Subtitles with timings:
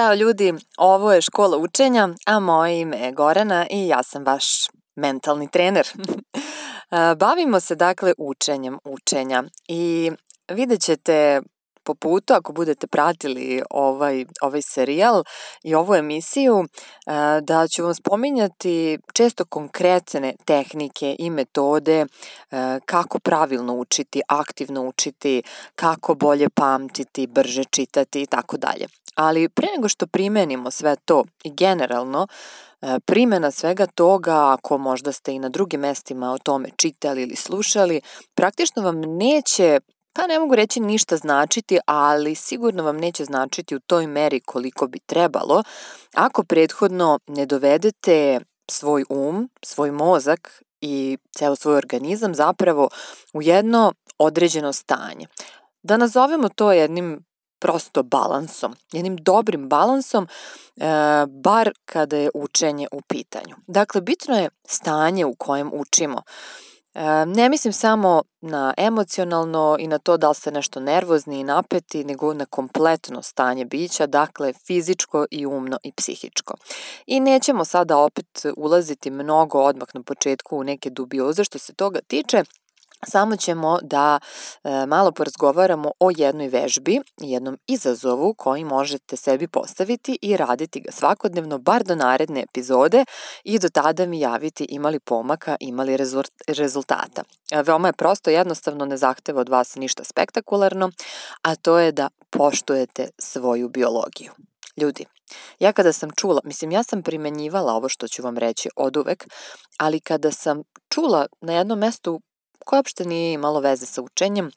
[0.00, 4.44] Ćao ljudi, ovo je škola učenja, a moje ime je Gorana i ja sam vaš
[4.96, 5.86] mentalni trener.
[7.20, 10.12] Bavimo se dakle učenjem učenja i
[10.48, 11.40] vidjet ćete
[11.84, 15.24] po putu, ako budete pratili ovaj, ovaj serijal
[15.62, 16.64] i ovu emisiju,
[17.42, 22.06] da ću vam spominjati često konkretne tehnike i metode
[22.84, 25.42] kako pravilno učiti, aktivno učiti,
[25.74, 28.86] kako bolje pamtiti, brže čitati i tako dalje.
[29.14, 32.26] Ali pre nego što primenimo sve to i generalno,
[32.82, 37.36] e, primjena svega toga, ako možda ste i na drugim mestima o tome čitali ili
[37.36, 38.00] slušali,
[38.34, 39.80] praktično vam neće
[40.12, 44.86] pa ne mogu reći ništa značiti, ali sigurno vam neće značiti u toj meri koliko
[44.86, 45.62] bi trebalo
[46.14, 52.88] ako prethodno ne dovedete svoj um, svoj mozak i ceo svoj organizam zapravo
[53.32, 55.26] u jedno određeno stanje.
[55.82, 57.24] Da nazovemo to jednim
[57.60, 60.26] prosto balansom, jednim dobrim balansom,
[60.76, 60.86] e,
[61.28, 63.56] bar kada je učenje u pitanju.
[63.66, 66.22] Dakle, bitno je stanje u kojem učimo.
[66.94, 71.44] E, ne mislim samo na emocionalno i na to da li ste nešto nervozni i
[71.44, 76.54] napeti, nego na kompletno stanje bića, dakle fizičko i umno i psihičko.
[77.06, 82.00] I nećemo sada opet ulaziti mnogo odmah na početku u neke dubioze što se toga
[82.06, 82.44] tiče,
[83.06, 84.18] Samo ćemo da
[84.64, 90.92] e, malo porazgovaramo o jednoj vežbi, jednom izazovu koji možete sebi postaviti i raditi ga
[90.92, 93.04] svakodnevno, bar do naredne epizode
[93.44, 95.96] i do tada mi javiti imali pomaka, imali
[96.48, 97.22] rezultata.
[97.52, 100.90] E, veoma je prosto, jednostavno ne zahteva od vas ništa spektakularno,
[101.42, 104.32] a to je da poštujete svoju biologiju.
[104.76, 105.06] Ljudi,
[105.58, 109.28] ja kada sam čula, mislim ja sam primenjivala ovo što ću vam reći od uvek,
[109.78, 112.20] ali kada sam čula na jednom mestu
[112.70, 114.50] koje uopšte nije imalo veze sa učenjem,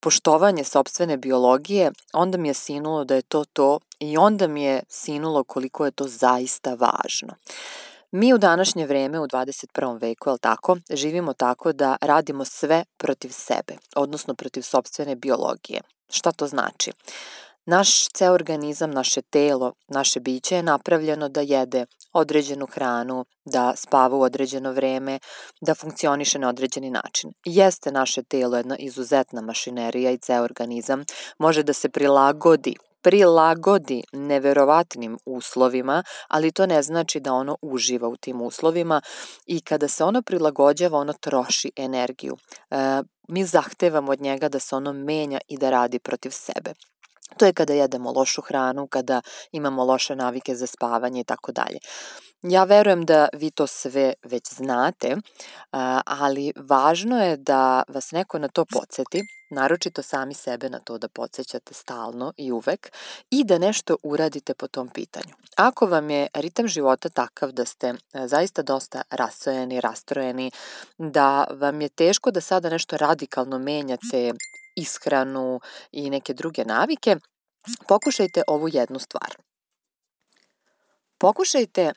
[0.00, 4.82] poštovanje sobstvene biologije, onda mi je sinulo da je to to i onda mi je
[4.88, 7.34] sinulo koliko je to zaista važno.
[8.10, 10.00] Mi u današnje vreme, u 21.
[10.00, 15.80] veku, je tako, živimo tako da radimo sve protiv sebe, odnosno protiv sobstvene biologije.
[16.10, 16.92] Šta to znači?
[17.66, 24.16] Naš ceo organizam, naše telo, naše biće je napravljeno da jede određenu hranu, da spava
[24.16, 25.18] u određeno vreme,
[25.60, 27.32] da funkcioniše na određeni način.
[27.44, 31.04] Jeste naše telo jedna izuzetna mašinerija i ceo organizam
[31.38, 38.16] može da se prilagodi prilagodi neverovatnim uslovima, ali to ne znači da ono uživa u
[38.16, 39.00] tim uslovima
[39.46, 42.36] i kada se ono prilagođava, ono troši energiju.
[42.70, 46.74] E, mi zahtevamo od njega da se ono menja i da radi protiv sebe.
[47.36, 49.20] To je kada jedemo lošu hranu, kada
[49.52, 51.78] imamo loše navike za spavanje i tako dalje.
[52.42, 55.16] Ja verujem da vi to sve već znate,
[56.04, 61.08] ali važno je da vas neko na to podsjeti, naročito sami sebe na to da
[61.08, 62.92] podsjećate stalno i uvek
[63.30, 65.34] i da nešto uradite po tom pitanju.
[65.56, 70.50] Ako vam je ritam života takav da ste zaista dosta rasojeni, rastrojeni,
[70.98, 74.32] da vam je teško da sada nešto radikalno menjate
[74.76, 75.60] ishranu
[75.92, 77.16] i neke druge navike,
[77.88, 79.36] pokušajte ovu jednu stvar.
[81.18, 81.92] Pokušajte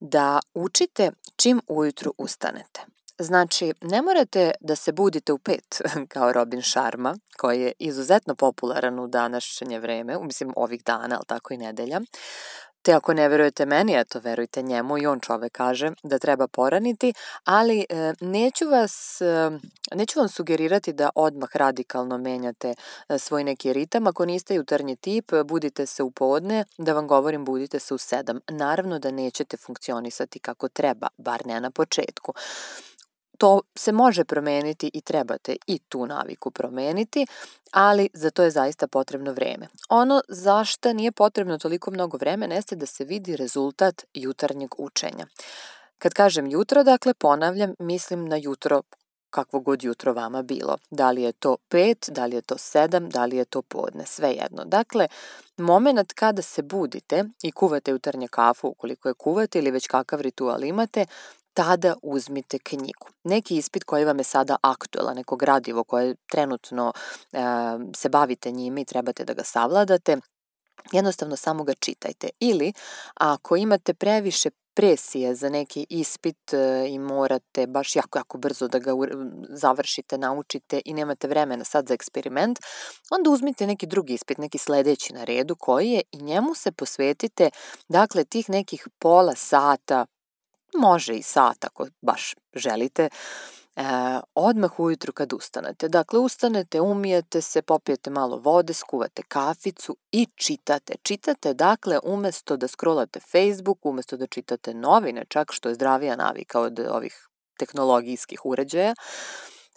[0.00, 2.80] da učite čim ujutru ustanete.
[3.18, 5.80] Znači, ne morate da se budite u pet,
[6.12, 11.54] kao Robin Sharma, koji je izuzetno popularan u današnje vreme, mislim ovih dana, ali tako
[11.54, 12.00] i nedelja,
[12.88, 17.12] Te ako ne verujete meni, eto verujte njemu i on čovek kaže da treba poraniti,
[17.44, 19.50] ali e, neću vas, e,
[19.94, 22.74] neću vam sugerirati da odmah radikalno menjate
[23.08, 24.06] e, svoj neki ritam.
[24.06, 28.40] Ako niste jutarnji tip, budite se u podne, da vam govorim budite se u sedam.
[28.48, 32.34] Naravno da nećete funkcionisati kako treba, bar ne na početku
[33.38, 37.26] to se može promeniti i trebate i tu naviku promeniti,
[37.70, 39.68] ali za to je zaista potrebno vreme.
[39.88, 45.26] Ono zašto nije potrebno toliko mnogo vremena jeste da se vidi rezultat jutarnjeg učenja.
[45.98, 48.82] Kad kažem jutro, dakle, ponavljam, mislim na jutro
[49.30, 50.76] kakvo god jutro vama bilo.
[50.90, 54.06] Da li je to 5, da li je to 7, da li je to podne,
[54.06, 54.64] sve jedno.
[54.64, 55.08] Dakle,
[55.56, 60.64] moment kada se budite i kuvate jutarnje kafu, ukoliko je kuvate ili već kakav ritual
[60.64, 61.06] imate,
[61.58, 63.06] tada uzmite knjigu.
[63.24, 66.92] Neki ispit koji vam je sada aktuelan, neko gradivo koje trenutno
[67.32, 67.38] e,
[67.96, 70.16] se bavite njime i trebate da ga savladate,
[70.92, 72.28] jednostavno samo ga čitajte.
[72.40, 72.72] Ili
[73.14, 78.78] ako imate previše presije za neki ispit e, i morate baš jako, jako brzo da
[78.78, 78.92] ga
[79.48, 82.58] završite, naučite i nemate vremena sad za eksperiment,
[83.10, 87.50] onda uzmite neki drugi ispit, neki sledeći na redu koji je i njemu se posvetite,
[87.88, 90.06] dakle, tih nekih pola sata,
[90.76, 93.08] može i sat ako baš želite,
[93.76, 93.82] e,
[94.34, 95.88] odmah ujutru kad ustanete.
[95.88, 100.94] Dakle, ustanete, umijete se, popijete malo vode, skuvate kaficu i čitate.
[101.02, 106.60] Čitate, dakle, umesto da scrollate Facebook, umesto da čitate novine, čak što je zdravija navika
[106.60, 107.28] od ovih
[107.58, 108.94] tehnologijskih uređaja,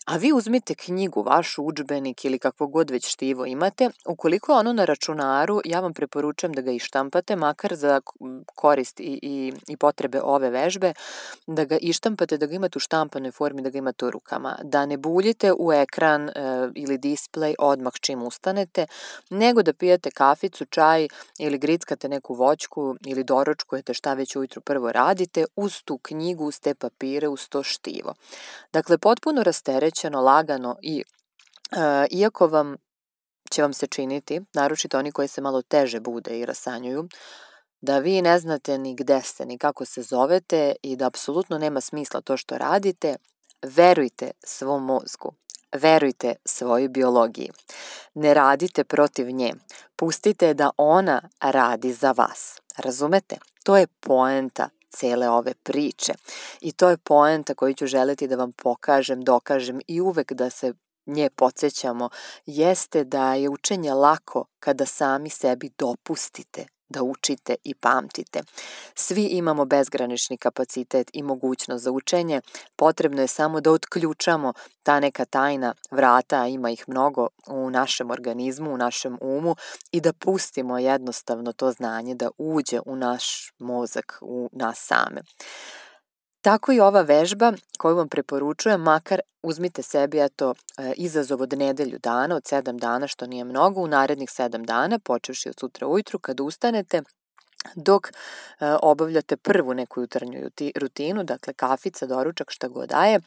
[0.06, 4.74] A vi uzmite knjigu, vaš učbenik ili kakvo god već štivo imate, ukoliko je ono
[4.74, 8.02] na računaru, ja vam preporučujem da ga ištampate, makar za
[8.56, 10.94] korist i, i, i potrebe ove vežbe,
[11.48, 14.86] da ga ištampate, da ga imate u štampanoj formi, da ga imate u rukama, da
[14.86, 16.34] ne buljite u ekran e,
[16.76, 18.86] ili display odmah čim ustanete,
[19.30, 21.08] nego da pijete kaficu, čaj
[21.40, 26.60] ili grickate neku voćku ili doručkujete šta već ujutru prvo radite, uz tu knjigu, uz
[26.60, 28.14] te papire, uz to štivo.
[28.74, 31.04] Dakle, potpuno rastere rasterećeno, lagano i
[31.72, 32.78] e, iako vam
[33.52, 37.08] će vam se činiti, naročito oni koji se malo teže bude i rasanjuju,
[37.82, 41.82] da vi ne znate ni gde ste, ni kako se zovete i da apsolutno nema
[41.82, 43.16] smisla to što radite,
[43.62, 45.34] verujte svom mozgu,
[45.74, 47.52] verujte svojoj biologiji.
[48.14, 49.54] Ne radite protiv nje,
[49.96, 52.62] pustite da ona radi za vas.
[52.78, 53.38] Razumete?
[53.64, 56.14] To je poenta cele ove priče.
[56.62, 60.74] I to je poenta koju ću želeti da vam pokažem, dokažem i uvek da se
[61.06, 62.10] nje podsjećamo,
[62.46, 68.42] jeste da je učenje lako kada sami sebi dopustite da učite i pamtite.
[68.96, 72.42] Svi imamo bezgranični kapacitet i mogućnost za učenje,
[72.76, 74.54] potrebno je samo da otključamo
[74.84, 79.56] ta neka tajna vrata, ima ih mnogo u našem organizmu, u našem umu
[79.92, 85.22] i da pustimo jednostavno to znanje da uđe u naš mozak, u nas same.
[86.42, 92.00] Tako i ova vežba koju vam preporučujem, makar uzmite sebi eto, e, izazov od nedelju
[92.04, 96.20] dana, od sedam dana, što nije mnogo, u narednih sedam dana, počevši od sutra ujutru,
[96.20, 97.02] kad ustanete,
[97.76, 98.12] dok e,
[98.82, 103.22] obavljate prvu neku jutarnju rutinu, dakle kafica, doručak, šta god daje, e,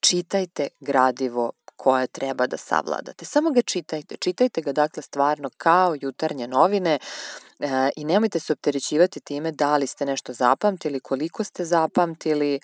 [0.00, 1.52] čitajte gradivo
[1.84, 3.24] koje treba da savladate.
[3.24, 9.20] Samo ga čitajte, čitajte ga dakle stvarno kao jutarnje novine e, i nemojte se opterećivati
[9.20, 12.60] time da li ste nešto zapamtili, koliko ste zapamtili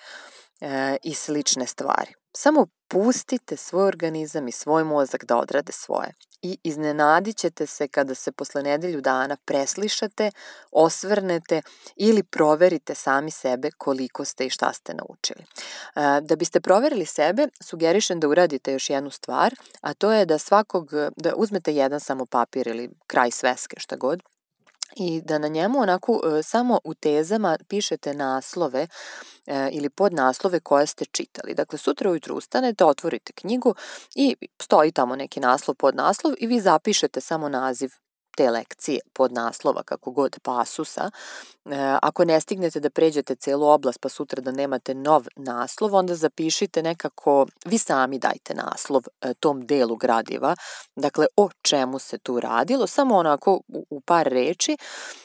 [0.60, 2.19] e, i slične stvari.
[2.36, 8.14] Samo pustite svoj organizam i svoj mozak da odrade svoje i iznenadit ćete se kada
[8.14, 10.30] se posle nedelju dana preslišate,
[10.70, 11.62] osvrnete
[11.96, 15.44] ili proverite sami sebe koliko ste i šta ste naučili.
[15.96, 20.38] E, da biste proverili sebe, sugerišem da uradite još jednu stvar, a to je da
[20.38, 24.22] svakog, da uzmete jedan samo papir ili kraj sveske, šta god,
[24.96, 28.86] i da na njemu onako e, samo u tezama pišete naslove
[29.46, 31.54] e, ili podnaslove koje ste čitali.
[31.54, 33.74] Dakle, sutra ujutru ustanete, otvorite knjigu
[34.14, 37.90] i stoji tamo neki naslov, podnaslov i vi zapišete samo naziv
[38.40, 41.10] te lekcije pod naslova, kako god, pasusa.
[41.64, 46.14] E, ako ne stignete da pređete celu oblast pa sutra da nemate nov naslov, onda
[46.14, 50.54] zapišite nekako, vi sami dajte naslov e, tom delu gradiva,
[50.96, 53.60] dakle o čemu se tu radilo, samo onako
[53.90, 54.76] u par reči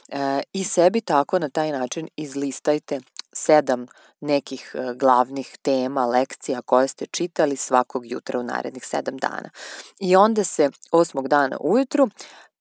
[0.10, 3.00] e, i sebi tako na taj način izlistajte
[3.34, 3.86] sedam
[4.20, 9.50] nekih glavnih tema, lekcija koje ste čitali svakog jutra u narednih sedam dana.
[10.00, 12.10] I onda se osmog dana ujutru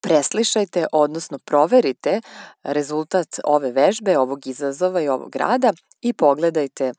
[0.05, 2.21] preslišajte, odnosno proverite
[2.63, 6.93] rezultat ove vežbe, ovog izazova i ovog rada i pogledajte e,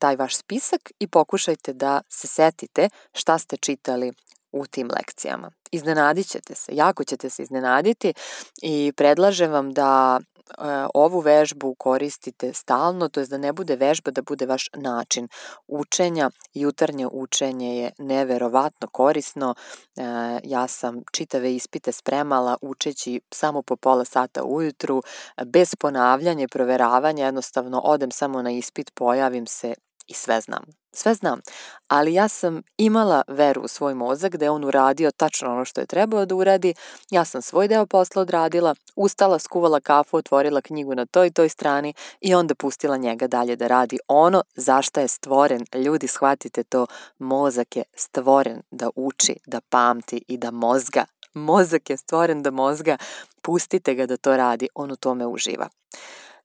[0.00, 4.12] taj vaš spisak i pokušajte da se setite šta ste čitali
[4.60, 5.50] u tim lekcijama.
[5.70, 8.14] Iznenadit ćete se, jako ćete se iznenaditi
[8.62, 14.10] i predlažem vam da E, ovu vežbu koristite stalno, to je da ne bude vežba,
[14.10, 15.28] da bude vaš način
[15.66, 16.30] učenja.
[16.54, 19.54] Jutarnje učenje je neverovatno korisno.
[19.96, 20.02] E,
[20.44, 25.02] ja sam čitave ispite spremala učeći samo po pola sata ujutru,
[25.44, 29.74] bez ponavljanja i proveravanja, jednostavno odem samo na ispit, pojavim se
[30.06, 30.64] i sve znam.
[30.92, 31.40] Sve znam,
[31.88, 35.80] ali ja sam imala veru u svoj mozak da je on uradio tačno ono što
[35.80, 36.74] je trebao da uradi,
[37.10, 41.94] ja sam svoj deo posla odradila, ustala, skuvala kafu, otvorila knjigu na toj toj strani
[42.20, 45.64] i onda pustila njega dalje da radi ono zašta je stvoren.
[45.74, 46.86] Ljudi, shvatite to,
[47.18, 51.04] mozak je stvoren da uči, da pamti i da mozga.
[51.34, 52.96] Mozak je stvoren da mozga,
[53.42, 55.68] pustite ga da to radi, on u tome uživa.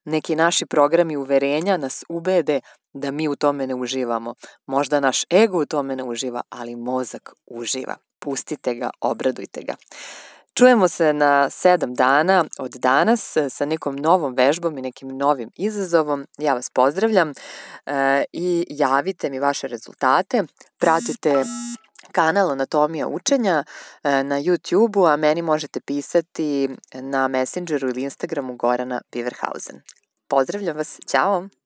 [0.06, 2.62] Neki naši programi uverenja nas ubede
[2.93, 4.36] da mi u tome ne uživamo.
[4.65, 7.95] Možda naš ego u tome ne uživa, ali mozak uživa.
[8.19, 9.75] Pustite ga, obradujte ga.
[10.53, 16.25] Čujemo se na sedam dana od danas sa nekom novom vežbom i nekim novim izazovom.
[16.38, 17.33] Ja vas pozdravljam
[17.86, 20.43] e, i javite mi vaše rezultate.
[20.77, 21.43] Pratite
[22.12, 23.63] kanal Anatomija učenja
[24.03, 29.81] e, na YouTube-u, a meni možete pisati na Messengeru ili Instagramu Gorana Biverhausen.
[30.27, 31.61] Pozdravljam vas, ćao!